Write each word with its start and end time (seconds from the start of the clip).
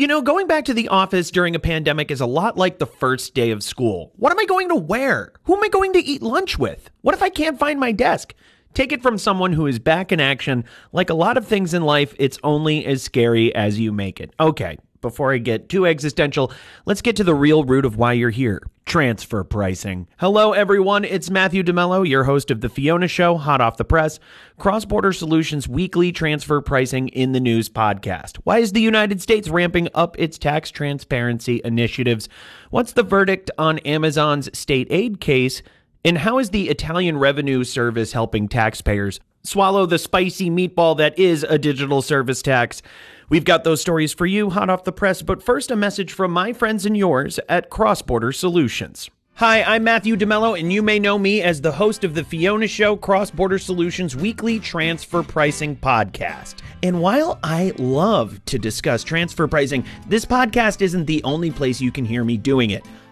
You 0.00 0.06
know, 0.06 0.22
going 0.22 0.46
back 0.46 0.64
to 0.64 0.72
the 0.72 0.88
office 0.88 1.30
during 1.30 1.54
a 1.54 1.58
pandemic 1.58 2.10
is 2.10 2.22
a 2.22 2.26
lot 2.26 2.56
like 2.56 2.78
the 2.78 2.86
first 2.86 3.34
day 3.34 3.50
of 3.50 3.62
school. 3.62 4.12
What 4.16 4.32
am 4.32 4.38
I 4.38 4.46
going 4.46 4.70
to 4.70 4.74
wear? 4.74 5.34
Who 5.42 5.54
am 5.54 5.62
I 5.62 5.68
going 5.68 5.92
to 5.92 5.98
eat 5.98 6.22
lunch 6.22 6.58
with? 6.58 6.88
What 7.02 7.14
if 7.14 7.22
I 7.22 7.28
can't 7.28 7.58
find 7.58 7.78
my 7.78 7.92
desk? 7.92 8.32
Take 8.72 8.92
it 8.92 9.02
from 9.02 9.18
someone 9.18 9.52
who 9.52 9.66
is 9.66 9.78
back 9.78 10.10
in 10.10 10.18
action. 10.18 10.64
Like 10.90 11.10
a 11.10 11.14
lot 11.14 11.36
of 11.36 11.46
things 11.46 11.74
in 11.74 11.82
life, 11.82 12.14
it's 12.18 12.38
only 12.42 12.86
as 12.86 13.02
scary 13.02 13.54
as 13.54 13.78
you 13.78 13.92
make 13.92 14.20
it. 14.20 14.32
Okay, 14.40 14.78
before 15.00 15.32
I 15.32 15.38
get 15.38 15.68
too 15.68 15.86
existential, 15.86 16.52
let's 16.86 17.02
get 17.02 17.16
to 17.16 17.24
the 17.24 17.34
real 17.34 17.64
root 17.64 17.84
of 17.84 17.96
why 17.96 18.12
you're 18.12 18.30
here 18.30 18.62
transfer 18.90 19.44
pricing. 19.44 20.08
Hello, 20.18 20.52
everyone. 20.52 21.04
It's 21.04 21.30
Matthew 21.30 21.62
DeMello, 21.62 22.08
your 22.08 22.24
host 22.24 22.50
of 22.50 22.60
The 22.60 22.68
Fiona 22.68 23.06
Show, 23.06 23.36
hot 23.36 23.60
off 23.60 23.76
the 23.76 23.84
press, 23.84 24.18
Cross 24.58 24.86
Border 24.86 25.12
Solutions 25.12 25.68
weekly 25.68 26.10
transfer 26.10 26.60
pricing 26.60 27.06
in 27.10 27.30
the 27.30 27.38
news 27.38 27.68
podcast. 27.68 28.38
Why 28.42 28.58
is 28.58 28.72
the 28.72 28.80
United 28.80 29.22
States 29.22 29.48
ramping 29.48 29.88
up 29.94 30.18
its 30.18 30.38
tax 30.38 30.72
transparency 30.72 31.60
initiatives? 31.64 32.28
What's 32.70 32.94
the 32.94 33.04
verdict 33.04 33.48
on 33.58 33.78
Amazon's 33.80 34.58
state 34.58 34.88
aid 34.90 35.20
case? 35.20 35.62
And 36.04 36.18
how 36.18 36.38
is 36.38 36.50
the 36.50 36.68
Italian 36.68 37.16
Revenue 37.16 37.62
Service 37.62 38.12
helping 38.12 38.48
taxpayers 38.48 39.20
swallow 39.44 39.86
the 39.86 39.98
spicy 39.98 40.50
meatball 40.50 40.96
that 40.96 41.16
is 41.16 41.44
a 41.44 41.58
digital 41.58 42.02
service 42.02 42.42
tax? 42.42 42.82
We've 43.30 43.44
got 43.44 43.62
those 43.62 43.80
stories 43.80 44.12
for 44.12 44.26
you 44.26 44.50
hot 44.50 44.70
off 44.70 44.82
the 44.82 44.90
press, 44.90 45.22
but 45.22 45.40
first, 45.40 45.70
a 45.70 45.76
message 45.76 46.12
from 46.12 46.32
my 46.32 46.52
friends 46.52 46.84
and 46.84 46.96
yours 46.96 47.38
at 47.48 47.70
Cross 47.70 48.02
Border 48.02 48.32
Solutions. 48.32 49.08
Hi, 49.34 49.62
I'm 49.62 49.84
Matthew 49.84 50.16
DeMello, 50.16 50.58
and 50.58 50.72
you 50.72 50.82
may 50.82 50.98
know 50.98 51.16
me 51.16 51.40
as 51.40 51.60
the 51.60 51.70
host 51.70 52.02
of 52.02 52.14
the 52.14 52.24
Fiona 52.24 52.66
Show 52.66 52.96
Cross 52.96 53.30
Border 53.30 53.60
Solutions 53.60 54.16
weekly 54.16 54.58
transfer 54.58 55.22
pricing 55.22 55.76
podcast. 55.76 56.56
And 56.82 57.00
while 57.00 57.38
I 57.44 57.72
love 57.78 58.44
to 58.46 58.58
discuss 58.58 59.04
transfer 59.04 59.46
pricing, 59.46 59.84
this 60.08 60.24
podcast 60.24 60.82
isn't 60.82 61.04
the 61.04 61.22
only 61.22 61.52
place 61.52 61.80
you 61.80 61.92
can 61.92 62.04
hear 62.04 62.24
me 62.24 62.36
doing 62.36 62.70
it. 62.70 62.84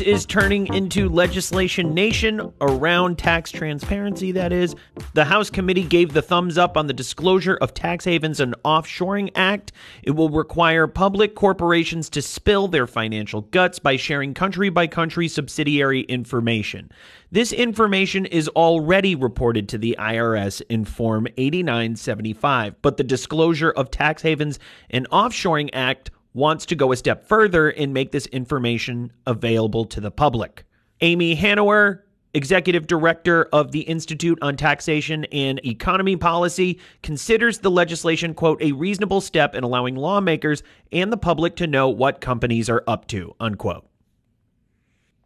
Is 0.00 0.24
turning 0.24 0.72
into 0.72 1.08
legislation 1.10 1.92
nation 1.92 2.52
around 2.60 3.18
tax 3.18 3.50
transparency, 3.50 4.32
that 4.32 4.50
is. 4.52 4.74
The 5.12 5.24
House 5.24 5.50
committee 5.50 5.84
gave 5.84 6.14
the 6.14 6.22
thumbs 6.22 6.56
up 6.56 6.76
on 6.78 6.86
the 6.86 6.94
Disclosure 6.94 7.56
of 7.56 7.74
Tax 7.74 8.06
Havens 8.06 8.40
and 8.40 8.54
Offshoring 8.64 9.30
Act. 9.34 9.72
It 10.02 10.12
will 10.12 10.30
require 10.30 10.86
public 10.86 11.34
corporations 11.34 12.08
to 12.10 12.22
spill 12.22 12.66
their 12.66 12.86
financial 12.86 13.42
guts 13.42 13.78
by 13.78 13.96
sharing 13.96 14.32
country 14.32 14.70
by 14.70 14.86
country 14.86 15.28
subsidiary 15.28 16.00
information. 16.02 16.90
This 17.30 17.52
information 17.52 18.24
is 18.26 18.48
already 18.48 19.14
reported 19.14 19.68
to 19.68 19.78
the 19.78 19.96
IRS 19.98 20.62
in 20.70 20.84
Form 20.84 21.28
8975, 21.36 22.80
but 22.80 22.96
the 22.96 23.04
Disclosure 23.04 23.70
of 23.70 23.90
Tax 23.90 24.22
Havens 24.22 24.58
and 24.88 25.08
Offshoring 25.10 25.70
Act 25.72 26.10
wants 26.32 26.66
to 26.66 26.74
go 26.74 26.92
a 26.92 26.96
step 26.96 27.26
further 27.26 27.70
and 27.70 27.92
make 27.92 28.12
this 28.12 28.26
information 28.26 29.12
available 29.26 29.84
to 29.86 30.00
the 30.00 30.10
public. 30.10 30.64
Amy 31.00 31.36
Hanauer, 31.36 32.02
executive 32.34 32.86
director 32.86 33.48
of 33.52 33.72
the 33.72 33.80
Institute 33.80 34.38
on 34.40 34.56
Taxation 34.56 35.24
and 35.32 35.64
Economic 35.64 36.20
Policy, 36.20 36.78
considers 37.02 37.58
the 37.58 37.70
legislation, 37.70 38.34
quote, 38.34 38.62
a 38.62 38.72
reasonable 38.72 39.20
step 39.20 39.54
in 39.54 39.64
allowing 39.64 39.96
lawmakers 39.96 40.62
and 40.92 41.12
the 41.12 41.16
public 41.16 41.56
to 41.56 41.66
know 41.66 41.88
what 41.88 42.20
companies 42.20 42.70
are 42.70 42.84
up 42.86 43.08
to, 43.08 43.34
unquote. 43.40 43.89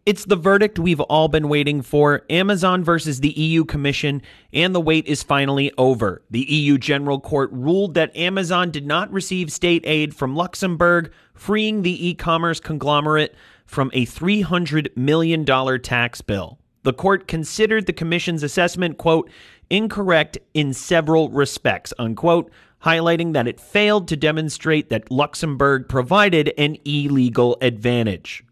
It's 0.07 0.27
the 0.27 0.37
verdict 0.37 0.79
we've 0.79 1.01
all 1.01 1.29
been 1.29 1.49
waiting 1.49 1.81
for 1.81 2.25
Amazon 2.29 2.85
versus 2.85 3.21
the 3.21 3.31
EU 3.31 3.65
Commission, 3.65 4.21
and 4.53 4.75
the 4.75 4.81
wait 4.81 5.07
is 5.07 5.23
finally 5.23 5.73
over. 5.79 6.21
The 6.31 6.45
EU 6.47 6.77
General 6.77 7.19
Court 7.19 7.49
ruled 7.51 7.95
that 7.95 8.15
Amazon 8.15 8.71
did 8.71 8.87
not 8.87 9.11
receive 9.11 9.51
state 9.51 9.83
aid 9.87 10.15
from 10.15 10.37
Luxembourg, 10.37 11.11
freeing 11.33 11.81
the 11.81 12.09
e 12.09 12.13
commerce 12.13 12.61
conglomerate 12.61 13.35
from 13.65 13.91
a 13.95 14.05
$300 14.05 14.95
million 14.95 15.47
tax 15.81 16.21
bill. 16.21 16.59
The 16.83 16.93
court 16.93 17.27
considered 17.27 17.87
the 17.87 17.95
Commission's 17.95 18.43
assessment, 18.43 18.99
quote, 18.99 19.31
incorrect 19.71 20.37
in 20.53 20.75
several 20.75 21.31
respects, 21.31 21.95
unquote, 21.99 22.53
highlighting 22.83 23.33
that 23.33 23.49
it 23.49 23.59
failed 23.59 24.07
to 24.09 24.17
demonstrate 24.17 24.91
that 24.91 25.11
Luxembourg 25.11 25.89
provided 25.89 26.53
an 26.59 26.77
illegal 26.85 27.57
advantage. 27.63 28.45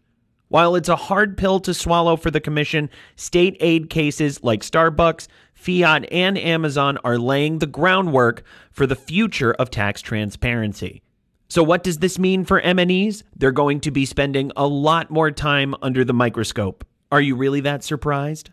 While 0.53 0.75
it's 0.75 0.87
a 0.87 0.95
hard 0.95 1.35
pill 1.35 1.59
to 1.61 1.73
swallow 1.73 2.15
for 2.15 2.29
the 2.29 2.39
Commission, 2.39 2.91
state 3.15 3.57
aid 3.59 3.89
cases 3.89 4.43
like 4.43 4.61
Starbucks, 4.61 5.27
Fiat, 5.55 6.05
and 6.11 6.37
Amazon 6.37 6.99
are 7.03 7.17
laying 7.17 7.57
the 7.57 7.65
groundwork 7.65 8.43
for 8.71 8.85
the 8.85 8.95
future 8.95 9.53
of 9.53 9.71
tax 9.71 9.99
transparency. 9.99 11.01
So 11.49 11.63
what 11.63 11.83
does 11.83 11.97
this 11.97 12.19
mean 12.19 12.45
for 12.45 12.61
MNEs? 12.61 13.23
They're 13.35 13.51
going 13.51 13.79
to 13.79 13.89
be 13.89 14.05
spending 14.05 14.51
a 14.55 14.67
lot 14.67 15.09
more 15.09 15.31
time 15.31 15.73
under 15.81 16.05
the 16.05 16.13
microscope. 16.13 16.85
Are 17.11 17.19
you 17.19 17.35
really 17.35 17.61
that 17.61 17.83
surprised? 17.83 18.51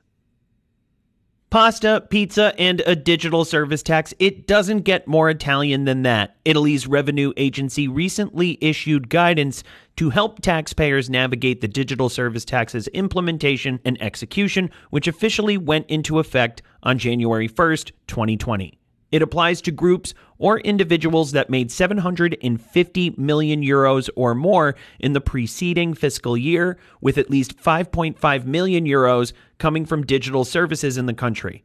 Pasta, 1.50 2.06
pizza, 2.10 2.54
and 2.60 2.80
a 2.86 2.94
digital 2.94 3.44
service 3.44 3.82
tax. 3.82 4.14
It 4.20 4.46
doesn't 4.46 4.82
get 4.82 5.08
more 5.08 5.28
Italian 5.28 5.84
than 5.84 6.02
that. 6.02 6.36
Italy's 6.44 6.86
revenue 6.86 7.32
agency 7.36 7.88
recently 7.88 8.56
issued 8.60 9.08
guidance 9.08 9.64
to 9.96 10.10
help 10.10 10.40
taxpayers 10.42 11.10
navigate 11.10 11.60
the 11.60 11.66
digital 11.66 12.08
service 12.08 12.44
tax's 12.44 12.86
implementation 12.88 13.80
and 13.84 14.00
execution, 14.00 14.70
which 14.90 15.08
officially 15.08 15.58
went 15.58 15.86
into 15.90 16.20
effect 16.20 16.62
on 16.84 16.98
January 16.98 17.48
1st, 17.48 17.90
2020. 18.06 18.79
It 19.10 19.22
applies 19.22 19.60
to 19.62 19.72
groups 19.72 20.14
or 20.38 20.60
individuals 20.60 21.32
that 21.32 21.50
made 21.50 21.72
750 21.72 23.14
million 23.16 23.62
euros 23.62 24.08
or 24.14 24.34
more 24.34 24.76
in 25.00 25.12
the 25.12 25.20
preceding 25.20 25.94
fiscal 25.94 26.36
year, 26.36 26.78
with 27.00 27.18
at 27.18 27.30
least 27.30 27.58
5.5 27.58 28.44
million 28.44 28.84
euros 28.86 29.32
coming 29.58 29.84
from 29.84 30.06
digital 30.06 30.44
services 30.44 30.96
in 30.96 31.06
the 31.06 31.14
country. 31.14 31.64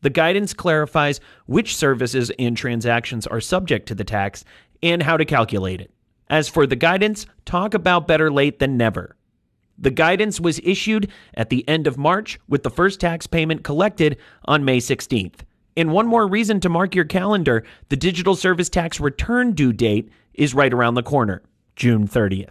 The 0.00 0.10
guidance 0.10 0.52
clarifies 0.54 1.20
which 1.46 1.76
services 1.76 2.32
and 2.38 2.56
transactions 2.56 3.26
are 3.26 3.40
subject 3.40 3.86
to 3.88 3.94
the 3.94 4.04
tax 4.04 4.44
and 4.82 5.02
how 5.02 5.16
to 5.16 5.24
calculate 5.24 5.80
it. 5.80 5.92
As 6.28 6.48
for 6.48 6.66
the 6.66 6.76
guidance, 6.76 7.26
talk 7.44 7.74
about 7.74 8.08
better 8.08 8.30
late 8.30 8.58
than 8.58 8.76
never. 8.76 9.16
The 9.78 9.90
guidance 9.90 10.40
was 10.40 10.60
issued 10.64 11.10
at 11.34 11.50
the 11.50 11.68
end 11.68 11.86
of 11.86 11.98
March, 11.98 12.40
with 12.48 12.62
the 12.62 12.70
first 12.70 13.00
tax 13.00 13.26
payment 13.26 13.62
collected 13.64 14.16
on 14.44 14.64
May 14.64 14.78
16th. 14.78 15.40
And 15.76 15.92
one 15.92 16.06
more 16.06 16.26
reason 16.26 16.60
to 16.60 16.68
mark 16.68 16.94
your 16.94 17.04
calendar 17.04 17.64
the 17.88 17.96
digital 17.96 18.36
service 18.36 18.68
tax 18.68 19.00
return 19.00 19.52
due 19.52 19.72
date 19.72 20.10
is 20.34 20.54
right 20.54 20.72
around 20.72 20.94
the 20.94 21.02
corner, 21.02 21.42
June 21.76 22.06
30th. 22.06 22.50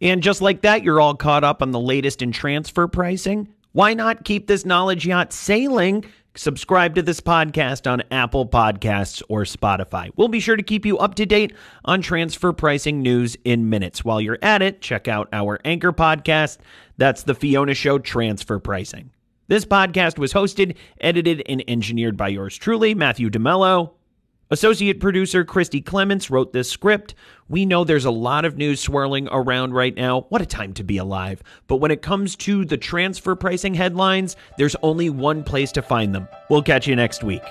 And 0.00 0.22
just 0.22 0.40
like 0.40 0.62
that, 0.62 0.84
you're 0.84 1.00
all 1.00 1.14
caught 1.14 1.44
up 1.44 1.60
on 1.60 1.72
the 1.72 1.80
latest 1.80 2.22
in 2.22 2.32
transfer 2.32 2.86
pricing. 2.86 3.48
Why 3.72 3.94
not 3.94 4.24
keep 4.24 4.46
this 4.46 4.64
knowledge 4.64 5.06
yacht 5.06 5.32
sailing? 5.32 6.04
Subscribe 6.34 6.94
to 6.94 7.02
this 7.02 7.20
podcast 7.20 7.90
on 7.90 8.02
Apple 8.12 8.46
Podcasts 8.46 9.22
or 9.28 9.42
Spotify. 9.42 10.10
We'll 10.16 10.28
be 10.28 10.38
sure 10.38 10.54
to 10.56 10.62
keep 10.62 10.86
you 10.86 10.96
up 10.98 11.16
to 11.16 11.26
date 11.26 11.52
on 11.84 12.00
transfer 12.00 12.52
pricing 12.52 13.02
news 13.02 13.36
in 13.44 13.68
minutes. 13.68 14.04
While 14.04 14.20
you're 14.20 14.38
at 14.40 14.62
it, 14.62 14.80
check 14.80 15.08
out 15.08 15.28
our 15.32 15.58
anchor 15.64 15.92
podcast. 15.92 16.58
That's 16.96 17.24
the 17.24 17.34
Fiona 17.34 17.74
Show 17.74 17.98
Transfer 17.98 18.60
Pricing. 18.60 19.10
This 19.48 19.64
podcast 19.64 20.18
was 20.18 20.34
hosted, 20.34 20.76
edited, 21.00 21.42
and 21.46 21.64
engineered 21.66 22.18
by 22.18 22.28
yours 22.28 22.58
truly, 22.58 22.94
Matthew 22.94 23.30
DeMello. 23.30 23.92
Associate 24.50 25.00
producer 25.00 25.42
Christy 25.42 25.80
Clements 25.80 26.28
wrote 26.28 26.52
this 26.52 26.70
script. 26.70 27.14
We 27.48 27.64
know 27.64 27.82
there's 27.82 28.04
a 28.04 28.10
lot 28.10 28.44
of 28.44 28.58
news 28.58 28.78
swirling 28.78 29.26
around 29.30 29.72
right 29.72 29.96
now. 29.96 30.26
What 30.28 30.42
a 30.42 30.46
time 30.46 30.74
to 30.74 30.84
be 30.84 30.98
alive. 30.98 31.42
But 31.66 31.76
when 31.76 31.90
it 31.90 32.02
comes 32.02 32.36
to 32.36 32.66
the 32.66 32.76
transfer 32.76 33.34
pricing 33.34 33.72
headlines, 33.72 34.36
there's 34.58 34.76
only 34.82 35.08
one 35.08 35.42
place 35.42 35.72
to 35.72 35.82
find 35.82 36.14
them. 36.14 36.28
We'll 36.50 36.62
catch 36.62 36.86
you 36.86 36.94
next 36.94 37.24
week. 37.24 37.42